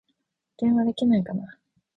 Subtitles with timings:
[0.57, 1.59] 電話できないかな